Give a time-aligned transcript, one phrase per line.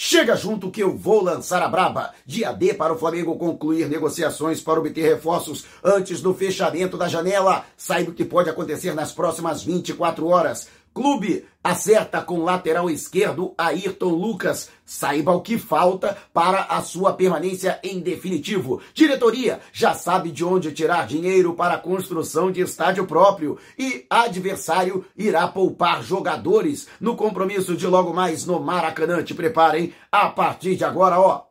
[0.00, 2.14] Chega junto que eu vou lançar a braba.
[2.24, 7.64] Dia D para o Flamengo concluir negociações para obter reforços antes do fechamento da janela.
[7.76, 10.68] Saiba o que pode acontecer nas próximas 24 horas.
[10.98, 14.68] Clube acerta com lateral esquerdo Ayrton Lucas.
[14.84, 18.80] Saiba o que falta para a sua permanência em definitivo.
[18.92, 23.58] Diretoria já sabe de onde tirar dinheiro para a construção de estádio próprio.
[23.78, 29.22] E adversário irá poupar jogadores no compromisso de logo mais no Maracanã.
[29.22, 31.44] Te preparem a partir de agora, ó.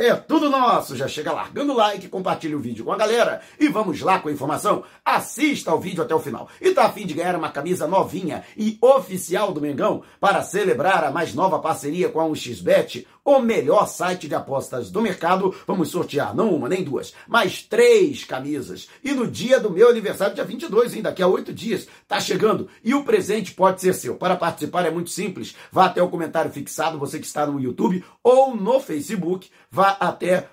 [0.00, 0.94] É tudo nosso!
[0.94, 4.28] Já chega largando o like, compartilha o vídeo com a galera e vamos lá com
[4.28, 4.84] a informação.
[5.04, 6.48] Assista ao vídeo até o final.
[6.60, 11.02] E tá a fim de ganhar uma camisa novinha e oficial do Mengão para celebrar
[11.02, 13.08] a mais nova parceria com a 1xBet?
[13.28, 15.54] O melhor site de apostas do mercado.
[15.66, 18.88] Vamos sortear não uma nem duas, mas três camisas.
[19.04, 22.68] E no dia do meu aniversário, dia 22, hein, daqui a oito dias, tá chegando.
[22.82, 24.14] E o presente pode ser seu.
[24.14, 25.54] Para participar é muito simples.
[25.70, 30.48] Vá até o comentário fixado, você que está no YouTube ou no Facebook, vá até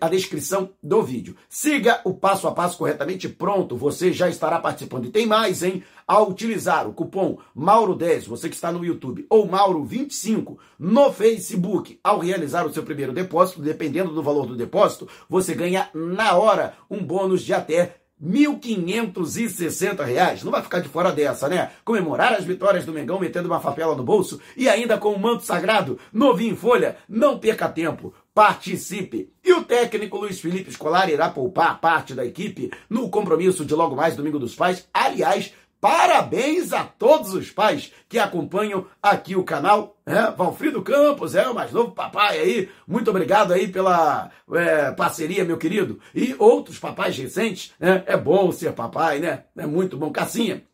[0.00, 1.36] a descrição do vídeo.
[1.48, 5.06] Siga o passo a passo corretamente, pronto, você já estará participando.
[5.06, 5.82] E tem mais, hein?
[6.06, 12.18] Ao utilizar o cupom Mauro10, você que está no YouTube, ou Mauro25 no Facebook, ao
[12.18, 17.02] realizar o seu primeiro depósito, dependendo do valor do depósito, você ganha na hora um
[17.02, 20.42] bônus de até R$ 1.560.
[20.42, 21.70] Não vai ficar de fora dessa, né?
[21.84, 25.44] Comemorar as vitórias do Mengão metendo uma favela no bolso e ainda com o manto
[25.44, 26.96] sagrado, novinho em folha.
[27.08, 28.12] Não perca tempo.
[28.38, 29.32] Participe!
[29.42, 33.96] E o técnico Luiz Felipe Scolari irá poupar parte da equipe no compromisso de logo
[33.96, 34.86] mais Domingo dos Pais.
[34.94, 39.96] Aliás, Parabéns a todos os pais que acompanham aqui o canal.
[40.04, 42.68] É, Valfrido Campos, é o mais novo papai aí.
[42.84, 46.00] Muito obrigado aí pela é, parceria, meu querido.
[46.12, 48.02] E outros papais recentes, né?
[48.06, 49.44] É bom ser papai, né?
[49.56, 50.10] É muito bom.
[50.10, 50.64] Cassinha,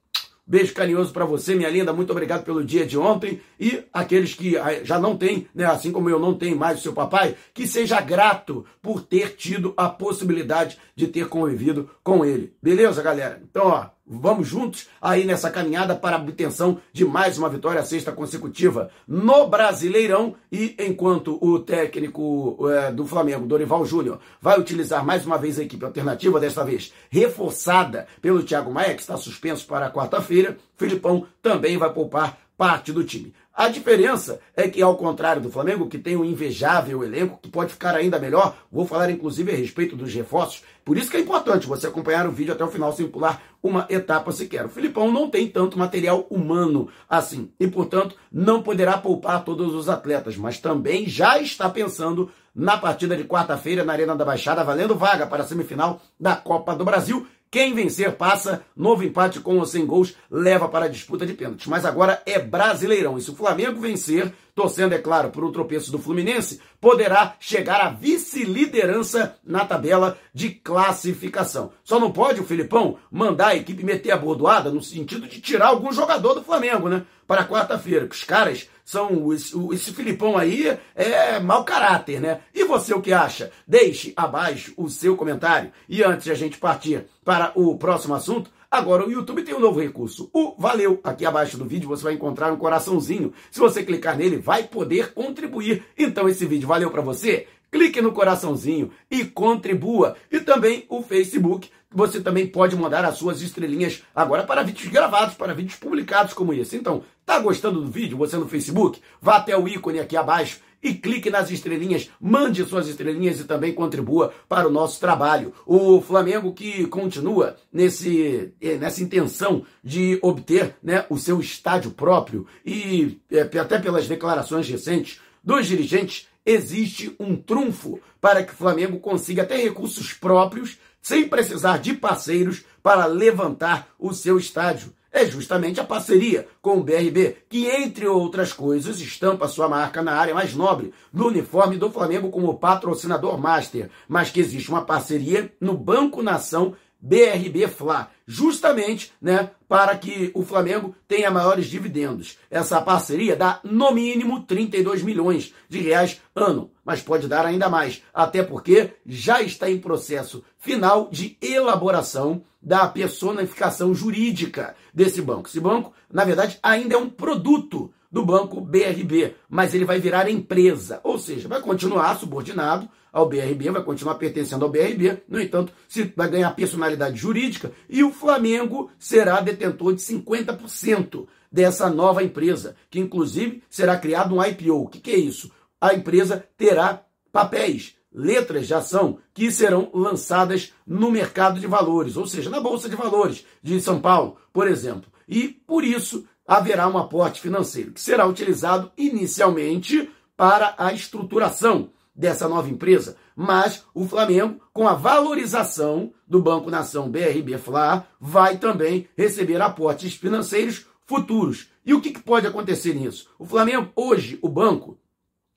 [0.46, 1.92] Beijo carinhoso para você, minha linda.
[1.92, 3.40] Muito obrigado pelo dia de ontem.
[3.58, 6.82] E aqueles que ah, já não têm, né, assim como eu não tenho mais o
[6.82, 12.54] seu papai, que seja grato por ter tido a possibilidade de ter convivido com ele.
[12.62, 13.40] Beleza, galera?
[13.42, 18.12] Então, ó, Vamos juntos aí nessa caminhada para a obtenção de mais uma vitória sexta
[18.12, 20.34] consecutiva no Brasileirão.
[20.52, 25.62] E enquanto o técnico é, do Flamengo, Dorival Júnior, vai utilizar mais uma vez a
[25.62, 31.78] equipe alternativa, desta vez reforçada pelo Thiago Maia, que está suspenso para quarta-feira, Filipão também
[31.78, 33.32] vai poupar parte do time.
[33.56, 37.72] A diferença é que, ao contrário do Flamengo, que tem um invejável elenco, que pode
[37.72, 41.68] ficar ainda melhor, vou falar inclusive a respeito dos reforços, por isso que é importante
[41.68, 44.66] você acompanhar o vídeo até o final sem pular uma etapa sequer.
[44.66, 49.88] O Filipão não tem tanto material humano assim, e portanto não poderá poupar todos os
[49.88, 54.96] atletas, mas também já está pensando na partida de quarta-feira na Arena da Baixada, valendo
[54.96, 59.64] vaga para a semifinal da Copa do Brasil, quem vencer passa, novo empate com ou
[59.64, 61.68] sem gols leva para a disputa de pênaltis.
[61.68, 63.16] Mas agora é Brasileirão.
[63.16, 67.80] E se o Flamengo vencer, torcendo, é claro, por um tropeço do Fluminense, poderá chegar
[67.80, 71.70] à vice-liderança na tabela de classificação.
[71.84, 75.68] Só não pode o Filipão mandar a equipe meter a bordoada no sentido de tirar
[75.68, 77.04] algum jogador do Flamengo, né?
[77.26, 79.32] Para quarta-feira, que os caras são.
[79.32, 82.40] Esse Filipão aí é mau caráter, né?
[82.54, 83.50] E você o que acha?
[83.66, 85.72] Deixe abaixo o seu comentário.
[85.88, 89.60] E antes de a gente partir para o próximo assunto, Agora, o YouTube tem um
[89.60, 90.98] novo recurso, o Valeu.
[91.04, 93.32] Aqui abaixo do vídeo você vai encontrar um coraçãozinho.
[93.48, 95.84] Se você clicar nele, vai poder contribuir.
[95.96, 97.46] Então, esse vídeo valeu para você?
[97.74, 100.14] Clique no coraçãozinho e contribua.
[100.30, 101.68] E também o Facebook.
[101.90, 106.54] Você também pode mandar as suas estrelinhas agora para vídeos gravados, para vídeos publicados como
[106.54, 106.76] esse.
[106.76, 108.16] Então, tá gostando do vídeo?
[108.18, 109.00] Você no Facebook?
[109.20, 113.74] Vá até o ícone aqui abaixo e clique nas estrelinhas, mande suas estrelinhas e também
[113.74, 115.52] contribua para o nosso trabalho.
[115.66, 122.46] O Flamengo que continua nesse, eh, nessa intenção de obter né, o seu estádio próprio
[122.64, 128.98] e é, até pelas declarações recentes dos dirigentes, existe um trunfo para que o Flamengo
[128.98, 134.92] consiga ter recursos próprios sem precisar de parceiros para levantar o seu estádio.
[135.12, 140.12] É justamente a parceria com o BRB, que, entre outras coisas, estampa sua marca na
[140.12, 145.52] área mais nobre do uniforme do Flamengo como patrocinador master, mas que existe uma parceria
[145.60, 146.74] no Banco Nação
[147.04, 152.38] BRB Fla, justamente, né, para que o Flamengo tenha maiores dividendos.
[152.50, 158.02] Essa parceria dá no mínimo 32 milhões de reais ano, mas pode dar ainda mais,
[158.12, 165.46] até porque já está em processo final de elaboração da personificação jurídica desse banco.
[165.46, 170.30] Esse banco, na verdade, ainda é um produto do banco BRB, mas ele vai virar
[170.30, 175.72] empresa, ou seja, vai continuar subordinado ao BRB, vai continuar pertencendo ao BRB, no entanto,
[175.88, 182.74] se vai ganhar personalidade jurídica e o Flamengo será detentor de 50% dessa nova empresa,
[182.88, 184.84] que inclusive será criado um IPO.
[184.84, 185.50] O que, que é isso?
[185.84, 192.26] a empresa terá papéis, letras de ação que serão lançadas no mercado de valores, ou
[192.26, 195.12] seja, na Bolsa de Valores de São Paulo, por exemplo.
[195.28, 202.48] E por isso haverá um aporte financeiro que será utilizado inicialmente para a estruturação dessa
[202.48, 209.08] nova empresa, mas o Flamengo, com a valorização do Banco Nação BRB Fla, vai também
[209.16, 211.68] receber aportes financeiros futuros.
[211.84, 213.28] E o que, que pode acontecer nisso?
[213.38, 214.96] O Flamengo, hoje, o banco,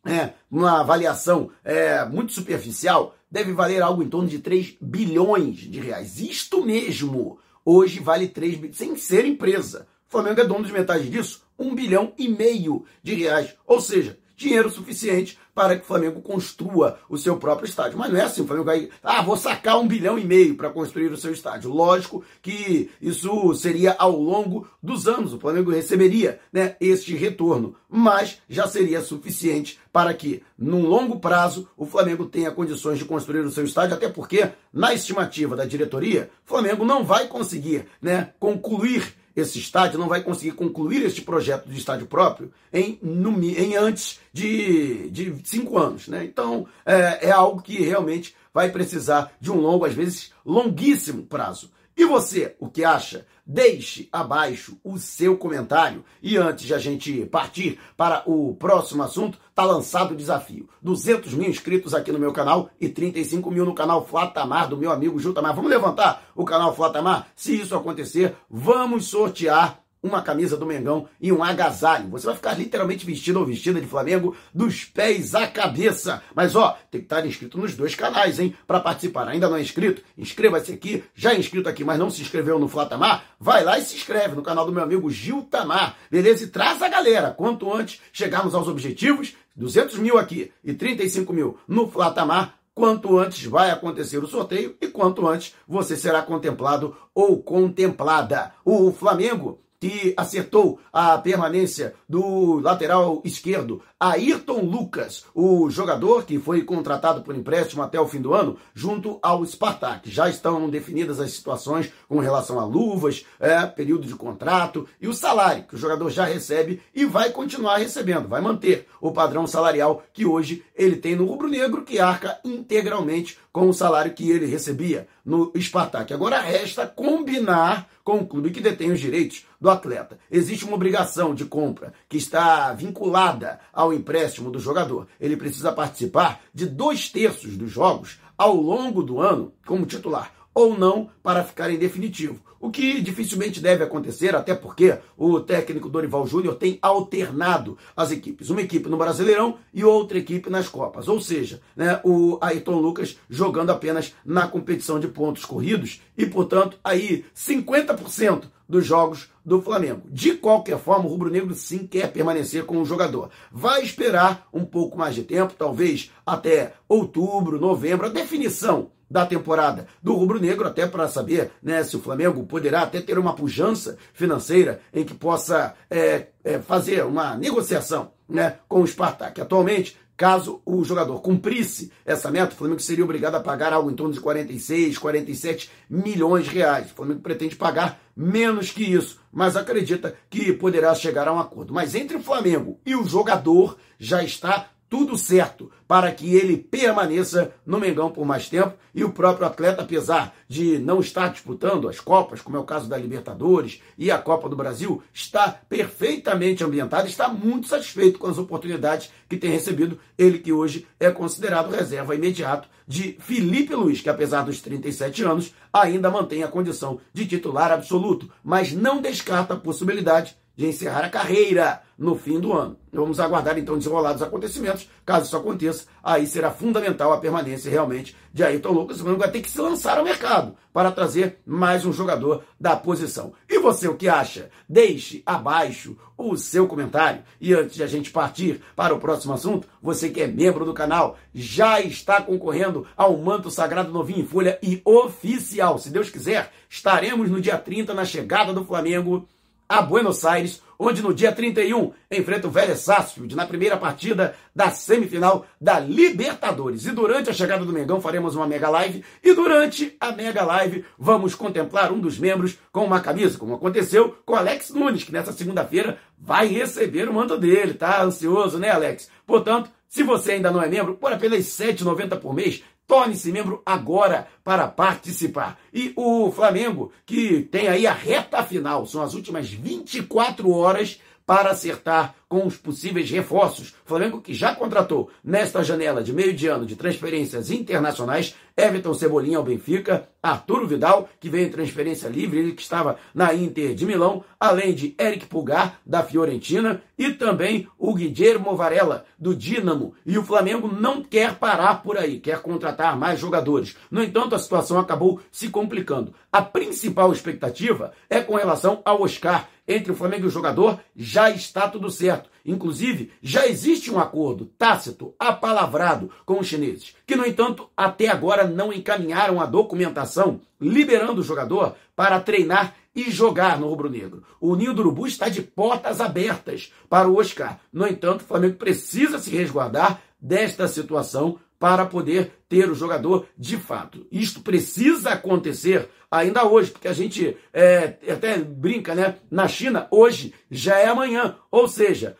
[0.05, 5.79] é, uma avaliação é, muito superficial, deve valer algo em torno de 3 bilhões de
[5.79, 6.19] reais.
[6.19, 7.39] Isto mesmo!
[7.63, 9.87] Hoje vale 3 bilhões, sem ser empresa.
[10.07, 13.53] O Flamengo é dono de metade disso, 1 bilhão e meio de reais.
[13.65, 17.97] Ou seja, dinheiro suficiente para que o Flamengo construa o seu próprio estádio.
[17.97, 20.69] Mas não é assim, o Flamengo vai, ah, vou sacar um bilhão e meio para
[20.69, 21.73] construir o seu estádio.
[21.73, 28.39] Lógico que isso seria ao longo dos anos, o Flamengo receberia né, este retorno, mas
[28.47, 33.51] já seria suficiente para que, num longo prazo, o Flamengo tenha condições de construir o
[33.51, 39.15] seu estádio, até porque, na estimativa da diretoria, o Flamengo não vai conseguir né, concluir
[39.37, 44.19] esse estádio não vai conseguir concluir este projeto de estádio próprio em, no, em antes
[44.33, 46.07] de, de cinco anos.
[46.07, 46.25] Né?
[46.25, 51.69] Então, é, é algo que realmente vai precisar de um longo, às vezes longuíssimo prazo.
[51.97, 53.25] E você, o que acha?
[53.43, 56.05] Deixe abaixo o seu comentário.
[56.21, 60.69] E antes de a gente partir para o próximo assunto, tá lançado o desafio.
[60.81, 64.91] 200 mil inscritos aqui no meu canal e 35 mil no canal Flatamar do meu
[64.91, 65.55] amigo Jutamar.
[65.55, 67.29] Vamos levantar o canal Flatamar?
[67.35, 72.09] Se isso acontecer, vamos sortear uma camisa do Mengão e um agasalho.
[72.09, 76.21] Você vai ficar literalmente vestido ou vestida de Flamengo dos pés à cabeça.
[76.35, 78.55] Mas ó, tem que estar inscrito nos dois canais, hein?
[78.65, 79.27] Para participar.
[79.27, 80.01] Ainda não é inscrito?
[80.17, 81.03] Inscreva-se aqui.
[81.13, 83.23] Já é inscrito aqui, mas não se inscreveu no Flatamar?
[83.39, 85.95] Vai lá e se inscreve no canal do meu amigo Gil Tamar.
[86.09, 86.43] Beleza?
[86.43, 87.31] E traz a galera.
[87.31, 93.43] Quanto antes chegarmos aos objetivos, 200 mil aqui e 35 mil no Flatamar, quanto antes
[93.45, 98.51] vai acontecer o sorteio e quanto antes você será contemplado ou contemplada.
[98.63, 106.61] O Flamengo que acertou a permanência do lateral esquerdo, Ayrton Lucas, o jogador que foi
[106.61, 110.11] contratado por empréstimo até o fim do ano, junto ao Spartak.
[110.11, 115.13] Já estão definidas as situações com relação a luvas, é, período de contrato e o
[115.13, 120.03] salário que o jogador já recebe e vai continuar recebendo, vai manter o padrão salarial
[120.13, 125.07] que hoje ele tem no rubro-negro, que arca integralmente com o salário que ele recebia
[125.25, 126.13] no Spartak.
[126.13, 130.17] Agora resta combinar com o clube que detém os direitos do atleta.
[130.31, 135.07] Existe uma obrigação de compra que está vinculada ao empréstimo do jogador.
[135.19, 140.77] Ele precisa participar de dois terços dos jogos ao longo do ano como titular ou
[140.77, 142.41] não para ficar em definitivo.
[142.59, 148.49] O que dificilmente deve acontecer, até porque o técnico Dorival Júnior tem alternado as equipes.
[148.49, 151.07] Uma equipe no Brasileirão e outra equipe nas Copas.
[151.07, 156.77] Ou seja, né, o Ayrton Lucas jogando apenas na competição de pontos corridos e, portanto,
[156.83, 160.01] aí 50% dos jogos do Flamengo.
[160.09, 163.29] De qualquer forma, o Rubro Negro sim quer permanecer com o jogador.
[163.51, 169.87] Vai esperar um pouco mais de tempo, talvez até outubro, novembro, a definição da temporada
[170.03, 173.97] do Rubro Negro, até para saber né, se o Flamengo poderá até ter uma pujança
[174.13, 179.39] financeira em que possa é, é, fazer uma negociação né, com o Spartak.
[179.39, 183.95] Atualmente, caso o jogador cumprisse essa meta, o Flamengo seria obrigado a pagar algo em
[183.95, 186.91] torno de 46, 47 milhões de reais.
[186.91, 191.73] O Flamengo pretende pagar menos que isso, mas acredita que poderá chegar a um acordo.
[191.73, 197.53] Mas entre o Flamengo e o jogador já está tudo certo para que ele permaneça
[197.65, 201.99] no Mengão por mais tempo e o próprio atleta, apesar de não estar disputando as
[201.99, 207.07] Copas, como é o caso da Libertadores e a Copa do Brasil, está perfeitamente ambientado,
[207.07, 212.15] está muito satisfeito com as oportunidades que tem recebido, ele que hoje é considerado reserva
[212.15, 217.71] imediato de Felipe Luiz, que apesar dos 37 anos, ainda mantém a condição de titular
[217.71, 222.77] absoluto, mas não descarta a possibilidade de encerrar a carreira no fim do ano.
[222.91, 224.89] Vamos aguardar então desenrolados acontecimentos.
[225.05, 228.97] Caso isso aconteça, aí será fundamental a permanência realmente de Ayrton Lucas.
[228.97, 232.75] O Flamengo vai ter que se lançar ao mercado para trazer mais um jogador da
[232.75, 233.33] posição.
[233.47, 234.49] E você o que acha?
[234.67, 237.21] Deixe abaixo o seu comentário.
[237.39, 240.73] E antes de a gente partir para o próximo assunto, você que é membro do
[240.73, 245.77] canal já está concorrendo ao manto sagrado novinho em folha e oficial.
[245.77, 249.27] Se Deus quiser, estaremos no dia 30 na chegada do Flamengo
[249.67, 254.69] a Buenos Aires, onde no dia 31 enfrenta o Vélez Sarsfield na primeira partida da
[254.69, 256.85] semifinal da Libertadores.
[256.85, 260.85] E durante a chegada do Mengão faremos uma mega live e durante a mega live
[260.97, 265.31] vamos contemplar um dos membros com uma camisa, como aconteceu com Alex Nunes, que nessa
[265.31, 267.73] segunda-feira vai receber o manto dele.
[267.73, 269.09] Tá ansioso, né, Alex?
[269.25, 273.61] Portanto, Se você ainda não é membro, por apenas R$ 7,90 por mês, Torne-se membro
[273.65, 275.59] agora para participar.
[275.73, 281.51] E o Flamengo, que tem aí a reta final, são as últimas 24 horas para
[281.51, 283.75] acertar com os possíveis reforços.
[283.85, 289.37] Flamengo que já contratou nesta janela de meio de ano de transferências internacionais Everton Cebolinha
[289.37, 293.85] ao Benfica, Arturo Vidal, que veio em transferência livre, ele que estava na Inter de
[293.85, 299.93] Milão, além de Eric Pulgar, da Fiorentina, e também o Guilherme Varela, do Dinamo.
[300.03, 303.77] E o Flamengo não quer parar por aí, quer contratar mais jogadores.
[303.91, 306.15] No entanto, a situação acabou se complicando.
[306.31, 309.47] A principal expectativa é com relação ao Oscar.
[309.69, 312.16] Entre o Flamengo e o jogador, já está tudo certo.
[312.45, 318.47] Inclusive, já existe um acordo tácito, apalavrado com os chineses, que, no entanto, até agora
[318.47, 324.23] não encaminharam a documentação liberando o jogador para treinar e jogar no rubro-negro.
[324.41, 327.59] O Ninho do Urubu está de portas abertas para o Oscar.
[327.71, 333.57] No entanto, o Flamengo precisa se resguardar desta situação para poder ter o jogador de
[333.57, 334.05] fato.
[334.11, 339.15] Isto precisa acontecer ainda hoje, porque a gente é, até brinca, né?
[339.29, 341.35] Na China, hoje já é amanhã.
[341.51, 342.15] Ou seja,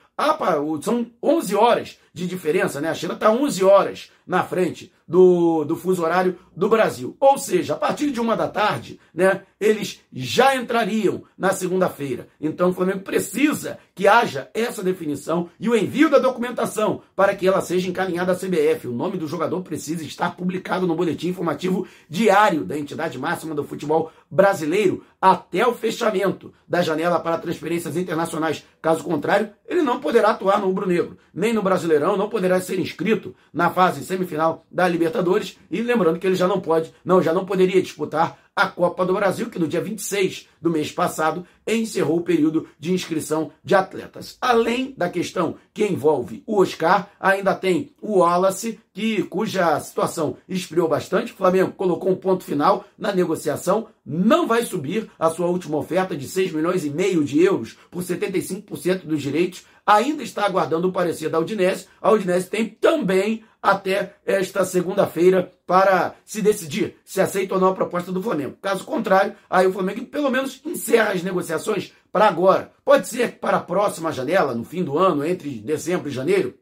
[0.81, 2.89] são 11 horas de diferença, né?
[2.89, 7.15] A China está 11 horas na frente do, do fuso horário do Brasil.
[7.19, 12.27] Ou seja, a partir de uma da tarde, né, eles já entrariam na segunda-feira.
[12.41, 17.47] Então o Flamengo precisa que haja essa definição e o envio da documentação para que
[17.47, 18.87] ela seja encaminhada à CBF.
[18.87, 23.63] O nome do jogador precisa estar publicado no boletim informativo diário da entidade máxima do
[23.63, 28.65] futebol brasileiro até o fechamento da janela para transferências internacionais.
[28.81, 33.35] Caso contrário, ele não poderá atuar no rubro-negro, nem no Brasileirão, não poderá ser inscrito
[33.51, 37.45] na fase semifinal da Libertadores e lembrando que ele já não pode, não, já não
[37.45, 42.23] poderia disputar a Copa do Brasil, que no dia 26 do mês passado encerrou o
[42.23, 44.35] período de inscrição de atletas.
[44.41, 50.87] Além da questão que envolve o Oscar, ainda tem o Wallace, que, cuja situação esfriou
[50.87, 51.33] bastante.
[51.33, 56.17] O Flamengo colocou um ponto final na negociação, não vai subir a sua última oferta
[56.17, 59.65] de 6 milhões e meio de euros por 75% dos direitos.
[59.87, 61.87] Ainda está aguardando o parecer da Udinese.
[62.01, 67.73] A Udinese tem também até esta segunda-feira para se decidir se aceita ou não a
[67.73, 68.57] proposta do Flamengo.
[68.61, 72.71] Caso contrário, aí o Flamengo pelo menos encerra as negociações para agora.
[72.83, 76.53] Pode ser que para a próxima janela, no fim do ano, entre dezembro e janeiro,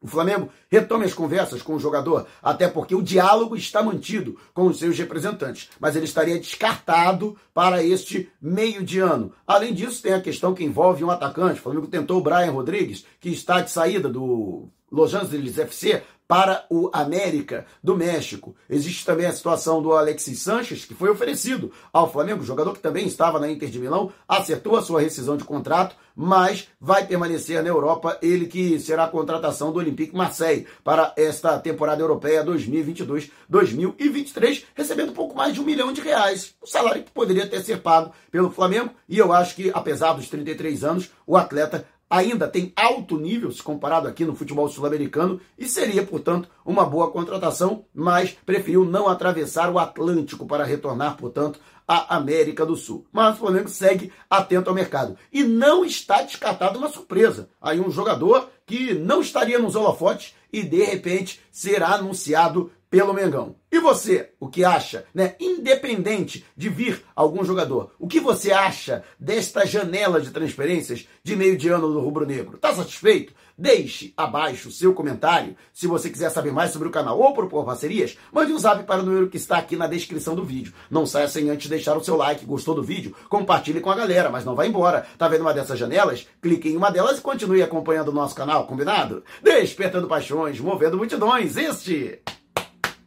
[0.00, 4.66] o Flamengo retome as conversas com o jogador, até porque o diálogo está mantido com
[4.66, 9.32] os seus representantes, mas ele estaria descartado para este meio de ano.
[9.44, 11.58] Além disso, tem a questão que envolve um atacante.
[11.58, 16.64] O Flamengo tentou o Brian Rodrigues, que está de saída do Los Angeles FC para
[16.68, 18.54] o América do México.
[18.68, 23.06] Existe também a situação do Alexis Sanches, que foi oferecido ao Flamengo, jogador que também
[23.06, 27.68] estava na Inter de Milão, acertou a sua rescisão de contrato, mas vai permanecer na
[27.68, 35.10] Europa, ele que será a contratação do Olympique Marseille para esta temporada europeia 2022-2023, recebendo
[35.10, 38.12] um pouco mais de um milhão de reais, o salário que poderia ter sido pago
[38.30, 43.18] pelo Flamengo, e eu acho que, apesar dos 33 anos, o atleta ainda tem alto
[43.18, 48.84] nível se comparado aqui no futebol sul-americano e seria, portanto, uma boa contratação, mas preferiu
[48.84, 53.06] não atravessar o Atlântico para retornar, portanto, à América do Sul.
[53.10, 57.48] Mas o Flamengo segue atento ao mercado e não está descartado uma surpresa.
[57.60, 63.56] Aí um jogador que não estaria nos holofotes e de repente será anunciado pelo Mengão.
[63.70, 65.34] E você, o que acha, né?
[65.38, 71.56] Independente de vir algum jogador, o que você acha desta janela de transferências de meio
[71.56, 72.56] de ano do Rubro Negro?
[72.56, 73.34] Tá satisfeito?
[73.60, 75.56] Deixe abaixo o seu comentário.
[75.72, 79.02] Se você quiser saber mais sobre o canal ou propor parcerias, mande um zap para
[79.02, 80.72] o número que está aqui na descrição do vídeo.
[80.88, 82.46] Não saia sem antes deixar o seu like.
[82.46, 83.16] Gostou do vídeo?
[83.28, 85.06] Compartilhe com a galera, mas não vá embora.
[85.18, 86.26] Tá vendo uma dessas janelas?
[86.40, 89.24] Clique em uma delas e continue acompanhando o nosso canal, combinado?
[89.42, 91.56] Despertando paixões, movendo multidões.
[91.56, 92.20] Este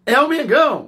[0.05, 0.79] é o Mengão.